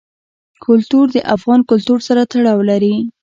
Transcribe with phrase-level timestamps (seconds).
[0.65, 2.95] کلتور د افغان کلتور سره تړاو لري.